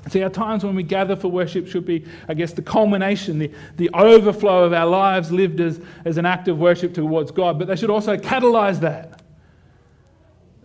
[0.09, 3.53] See, our times when we gather for worship should be, I guess, the culmination, the,
[3.77, 7.69] the overflow of our lives lived as, as an act of worship towards God, but
[7.69, 9.23] they should also catalyze that.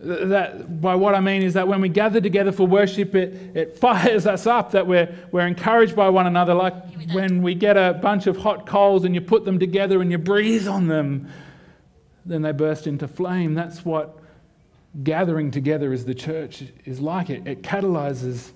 [0.00, 3.78] That, by what I mean is that when we gather together for worship, it, it
[3.80, 6.74] fires us up, that we're, we're encouraged by one another, like
[7.12, 10.18] when we get a bunch of hot coals and you put them together and you
[10.18, 11.28] breathe on them,
[12.26, 13.54] then they burst into flame.
[13.54, 14.18] That's what
[15.04, 17.30] gathering together as the church is like.
[17.30, 18.50] It, it catalyzes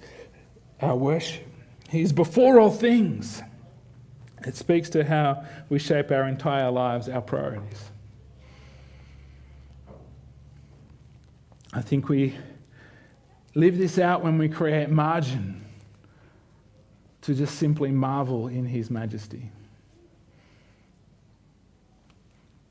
[0.83, 1.47] our worship.
[1.89, 3.43] He is before all things.
[4.47, 7.91] It speaks to how we shape our entire lives, our priorities.
[11.72, 12.35] I think we
[13.55, 15.64] live this out when we create margin
[17.22, 19.51] to just simply marvel in His majesty.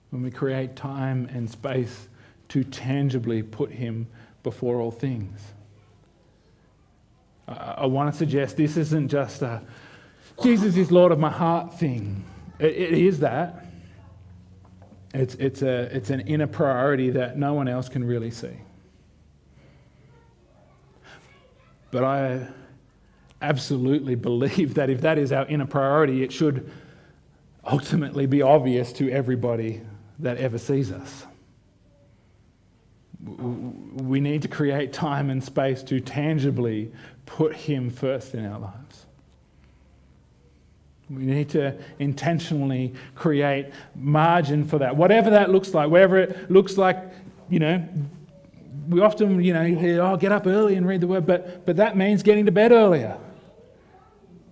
[0.09, 2.09] When we create time and space
[2.49, 4.07] to tangibly put Him
[4.43, 5.39] before all things.
[7.47, 9.61] I, I want to suggest this isn't just a
[10.43, 12.23] Jesus is Lord of my heart thing.
[12.59, 13.65] it, it is that.
[15.13, 18.57] It's, it's, a, it's an inner priority that no one else can really see.
[21.91, 22.47] But I
[23.41, 26.71] absolutely believe that if that is our inner priority, it should
[27.65, 29.81] ultimately be obvious to everybody
[30.19, 31.25] that ever sees us.
[33.24, 36.91] We need to create time and space to tangibly
[37.26, 39.05] put Him first in our lives.
[41.09, 46.78] We need to intentionally create margin for that, whatever that looks like, wherever it looks
[46.78, 46.97] like,
[47.49, 47.86] you know,
[48.88, 51.76] we often, you know, hear, oh, get up early and read the word, but, but
[51.76, 53.17] that means getting to bed earlier.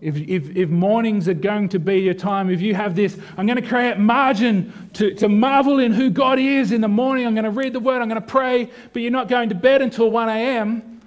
[0.01, 3.45] If, if, if mornings are going to be your time, if you have this, I'm
[3.45, 7.33] going to create margin to, to marvel in who God is in the morning, I'm
[7.33, 9.81] going to read the word, I'm going to pray, but you're not going to bed
[9.81, 11.01] until 1 a.m.,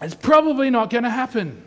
[0.00, 1.62] it's probably not going to happen.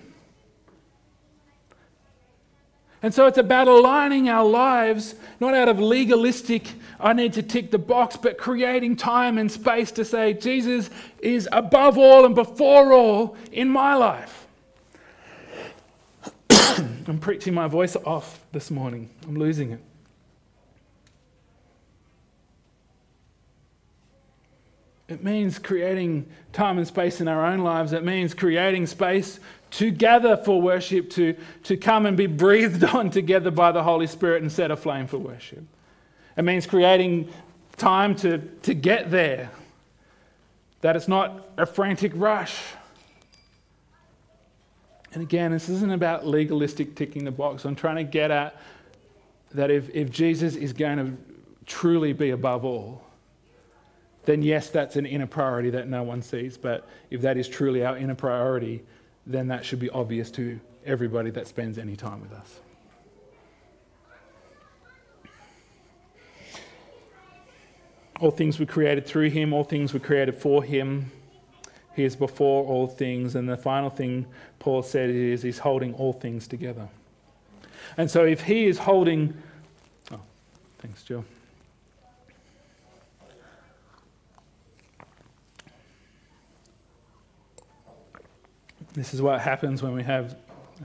[3.01, 7.71] And so it's about aligning our lives, not out of legalistic, I need to tick
[7.71, 10.89] the box, but creating time and space to say, Jesus
[11.19, 14.38] is above all and before all in my life.
[17.09, 19.81] I'm preaching my voice off this morning, I'm losing it.
[25.07, 27.93] It means creating time and space in our own lives.
[27.93, 29.39] It means creating space
[29.71, 34.05] to gather for worship, to, to come and be breathed on together by the Holy
[34.05, 35.63] Spirit and set aflame for worship.
[36.37, 37.33] It means creating
[37.75, 39.49] time to, to get there,
[40.81, 42.55] that it's not a frantic rush.
[45.13, 47.65] And again, this isn't about legalistic ticking the box.
[47.65, 48.55] I'm trying to get at
[49.53, 51.17] that if, if Jesus is going to
[51.65, 53.03] truly be above all,
[54.25, 56.57] then yes, that's an inner priority that no one sees.
[56.57, 58.83] But if that is truly our inner priority,
[59.25, 62.59] then that should be obvious to everybody that spends any time with us.
[68.19, 71.11] All things were created through him, all things were created for him.
[71.95, 73.35] He is before all things.
[73.35, 74.25] And the final thing
[74.59, 76.87] Paul said is he's holding all things together.
[77.97, 79.33] And so if he is holding.
[80.11, 80.19] Oh,
[80.79, 81.25] thanks, Jill.
[88.93, 90.35] This is what happens when we have,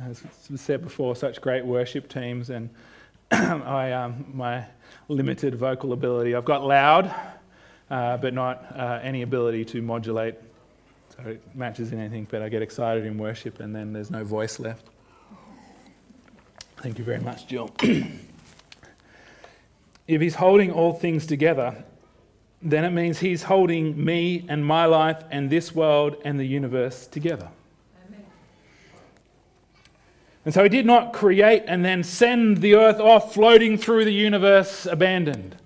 [0.02, 2.68] as was said before, such great worship teams and
[3.30, 4.66] I, um, my
[5.08, 6.34] limited vocal ability.
[6.34, 7.12] I've got loud,
[7.90, 10.34] uh, but not uh, any ability to modulate.
[11.16, 14.24] So it matches in anything, but I get excited in worship and then there's no
[14.24, 14.86] voice left.
[16.78, 17.70] Thank you very much, Jill.
[20.08, 21.84] if he's holding all things together,
[22.60, 27.06] then it means he's holding me and my life and this world and the universe
[27.06, 27.48] together.
[30.44, 34.12] And so he did not create and then send the earth off floating through the
[34.12, 35.56] universe abandoned.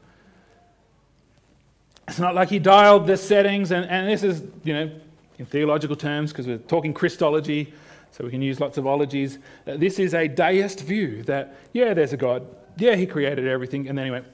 [2.06, 4.90] It's not like he dialed the settings, and, and this is, you know,
[5.38, 7.72] in theological terms, because we're talking Christology,
[8.10, 9.38] so we can use lots of ologies.
[9.66, 12.46] Uh, this is a deist view that, yeah, there's a God.
[12.76, 14.26] Yeah, he created everything, and then he went,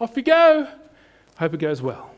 [0.00, 0.68] off you go.
[1.36, 2.10] Hope it goes well.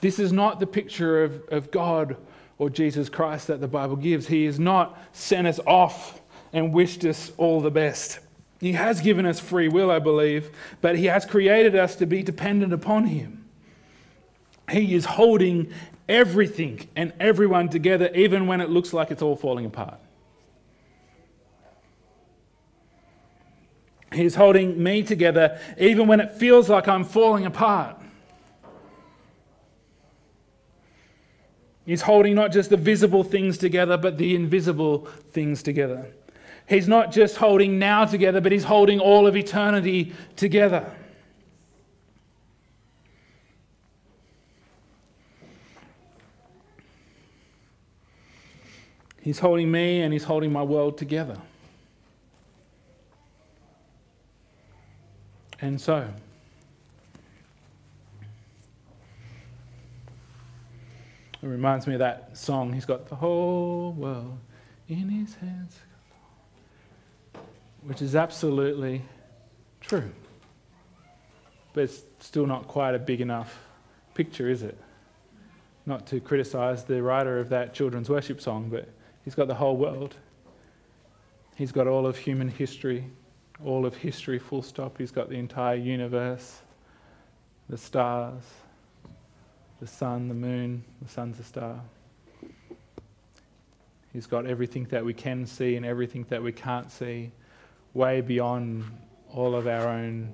[0.00, 2.16] This is not the picture of, of God
[2.58, 4.26] or Jesus Christ that the Bible gives.
[4.26, 6.20] He is not sent us off
[6.52, 8.20] and wished us all the best.
[8.60, 12.22] He has given us free will, I believe, but He has created us to be
[12.22, 13.44] dependent upon Him.
[14.70, 15.72] He is holding
[16.08, 19.98] everything and everyone together, even when it looks like it's all falling apart.
[24.12, 28.00] He's holding me together, even when it feels like I'm falling apart.
[31.84, 36.06] He's holding not just the visible things together, but the invisible things together.
[36.66, 40.90] He's not just holding now together, but he's holding all of eternity together.
[49.24, 51.38] He's holding me and he's holding my world together.
[55.62, 56.06] And so,
[61.42, 62.74] it reminds me of that song.
[62.74, 64.38] He's got the whole world
[64.88, 65.78] in his hands
[67.80, 69.02] which is absolutely
[69.80, 70.10] true.
[71.72, 73.58] But it's still not quite a big enough
[74.14, 74.78] picture, is it?
[75.86, 78.88] not to criticize the writer of that children's worship song, but
[79.24, 80.16] he's got the whole world.
[81.56, 83.04] He's got all of human history,
[83.64, 84.98] all of history, full stop.
[84.98, 86.62] He's got the entire universe,
[87.68, 88.42] the stars,
[89.80, 91.80] the sun, the moon, the sun's a star.
[94.12, 97.32] He's got everything that we can see and everything that we can't see,
[97.94, 98.84] way beyond
[99.32, 100.32] all of our own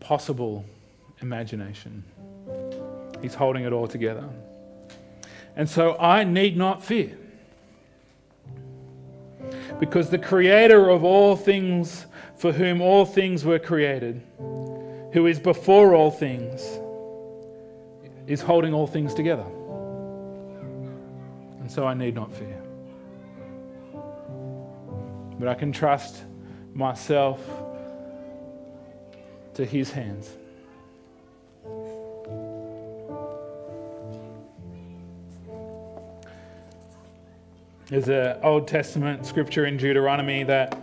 [0.00, 0.64] possible
[1.22, 2.04] imagination.
[3.22, 4.28] He's holding it all together.
[5.56, 7.16] And so I need not fear.
[9.80, 12.06] Because the creator of all things,
[12.36, 14.22] for whom all things were created,
[15.12, 16.62] who is before all things,
[18.26, 19.46] is holding all things together.
[21.60, 22.60] And so I need not fear.
[25.38, 26.24] But I can trust
[26.72, 27.40] myself
[29.54, 30.30] to his hands.
[37.86, 40.78] There's an Old Testament scripture in Deuteronomy that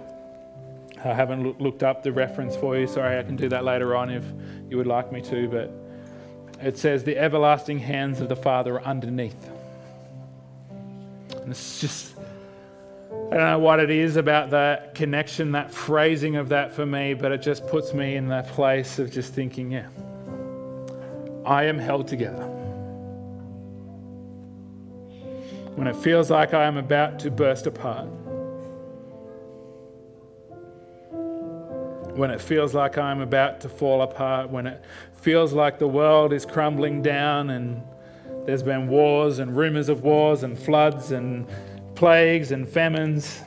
[1.03, 2.85] I haven't looked up the reference for you.
[2.85, 4.23] Sorry, I can do that later on if
[4.69, 5.47] you would like me to.
[5.47, 5.71] But
[6.61, 9.49] it says, The everlasting hands of the Father are underneath.
[11.41, 12.13] And it's just,
[13.09, 17.15] I don't know what it is about that connection, that phrasing of that for me,
[17.15, 19.87] but it just puts me in that place of just thinking, yeah,
[21.47, 22.50] I am held together.
[25.75, 28.07] When it feels like I am about to burst apart,
[32.15, 36.33] when it feels like I'm about to fall apart, when it feels like the world
[36.33, 37.81] is crumbling down and
[38.45, 41.47] there's been wars and rumors of wars and floods and
[41.95, 43.41] plagues and famines,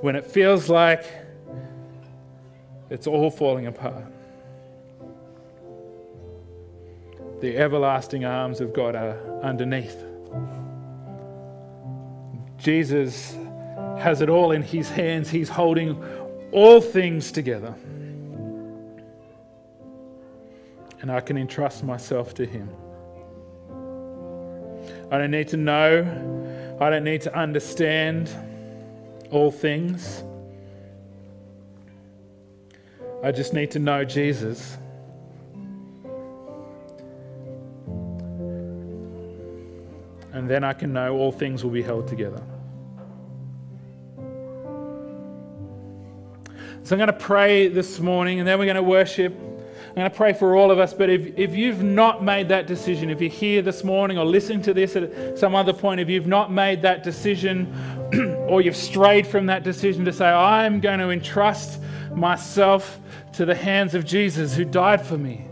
[0.00, 1.04] when it feels like
[2.90, 4.04] it's all falling apart.
[7.40, 10.13] The everlasting arms of God are underneath.
[12.64, 13.36] Jesus
[13.98, 15.28] has it all in his hands.
[15.28, 16.02] He's holding
[16.50, 17.74] all things together.
[21.02, 22.70] And I can entrust myself to him.
[25.10, 28.30] I don't need to know, I don't need to understand
[29.30, 30.24] all things.
[33.22, 34.78] I just need to know Jesus.
[40.32, 42.42] And then I can know all things will be held together.
[46.84, 49.32] So I'm going to pray this morning and then we're going to worship.
[49.32, 50.92] I'm going to pray for all of us.
[50.92, 54.60] But if, if you've not made that decision, if you're here this morning or listening
[54.62, 57.72] to this at some other point, if you've not made that decision
[58.50, 61.80] or you've strayed from that decision to say, I'm going to entrust
[62.12, 63.00] myself
[63.32, 65.46] to the hands of Jesus who died for me,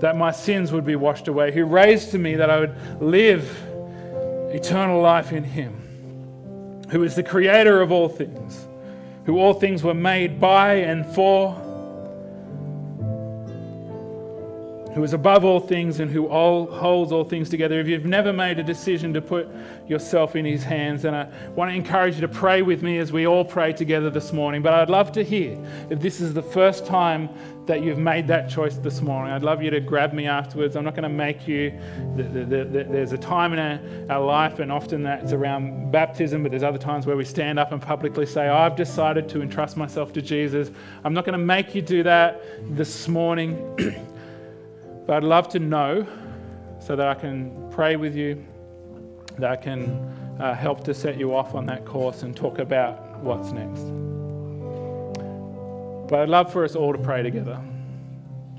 [0.00, 3.48] that my sins would be washed away, who raised to me that I would live
[4.52, 8.66] eternal life in Him, who is the creator of all things
[9.24, 11.71] who all things were made by and for,
[14.94, 17.80] who is above all things and who all, holds all things together.
[17.80, 19.48] If you've never made a decision to put
[19.88, 23.10] yourself in his hands, then I want to encourage you to pray with me as
[23.10, 24.60] we all pray together this morning.
[24.60, 27.30] But I'd love to hear if this is the first time
[27.66, 29.32] that you've made that choice this morning.
[29.32, 30.76] I'd love you to grab me afterwards.
[30.76, 31.78] I'm not going to make you.
[32.16, 36.50] The, the, the, there's a time in our life, and often that's around baptism, but
[36.50, 40.12] there's other times where we stand up and publicly say, I've decided to entrust myself
[40.14, 40.70] to Jesus.
[41.04, 42.42] I'm not going to make you do that
[42.76, 44.08] this morning.
[45.06, 46.06] But I'd love to know
[46.78, 48.44] so that I can pray with you,
[49.38, 53.18] that I can uh, help to set you off on that course and talk about
[53.18, 53.82] what's next.
[56.08, 57.56] But I'd love for us all to pray together,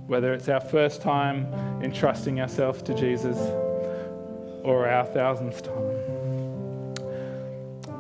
[0.08, 1.46] whether it's our first time
[1.84, 3.38] entrusting ourselves to Jesus
[4.64, 6.04] or our thousandth time.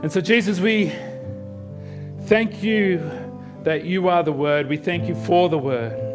[0.01, 0.91] And so, Jesus, we
[2.23, 3.09] thank you
[3.63, 4.67] that you are the Word.
[4.67, 6.12] We thank you for the Word.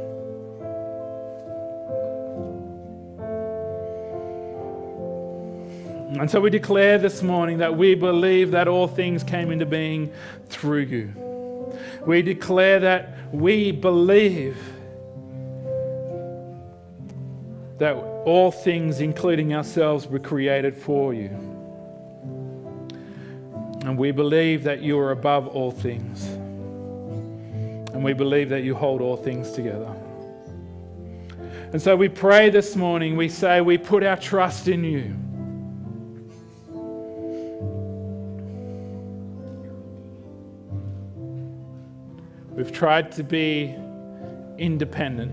[6.20, 10.12] And so we declare this morning that we believe that all things came into being
[10.48, 11.12] through you.
[12.06, 14.56] We declare that we believe
[17.78, 21.28] that all things, including ourselves, were created for you.
[23.82, 26.26] And we believe that you are above all things.
[27.92, 29.94] And we believe that you hold all things together.
[31.72, 35.14] And so we pray this morning, we say, we put our trust in you.
[42.58, 43.72] We've tried to be
[44.58, 45.30] independent.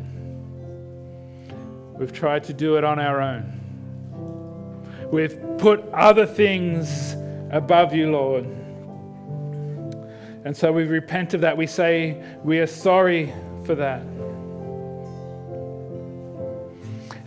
[1.97, 5.09] We've tried to do it on our own.
[5.11, 7.15] We've put other things
[7.49, 8.45] above you, Lord.
[10.45, 11.57] And so we repent of that.
[11.57, 13.33] We say we are sorry
[13.65, 14.01] for that.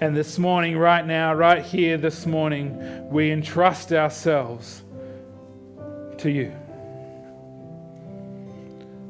[0.00, 4.84] And this morning, right now, right here this morning, we entrust ourselves
[6.18, 6.54] to you.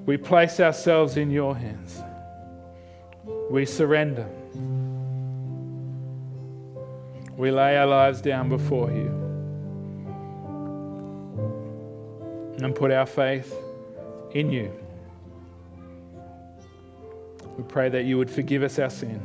[0.09, 2.03] We place ourselves in your hands.
[3.51, 4.27] We surrender.
[7.37, 9.09] We lay our lives down before you
[12.65, 13.55] and put our faith
[14.31, 14.73] in you.
[17.59, 19.21] We pray that you would forgive us our sin,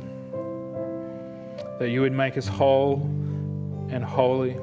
[1.78, 3.00] that you would make us whole
[3.88, 4.58] and holy.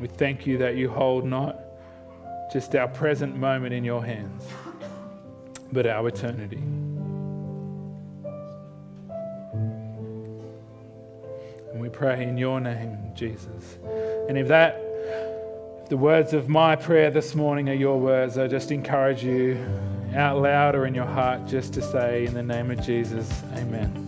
[0.00, 1.58] We thank you that you hold not
[2.52, 4.44] just our present moment in your hands,
[5.72, 6.62] but our eternity.
[11.72, 13.78] And we pray in your name, Jesus.
[14.28, 14.80] And if that,
[15.82, 19.58] if the words of my prayer this morning are your words, I just encourage you
[20.14, 24.07] out loud or in your heart just to say, in the name of Jesus, amen.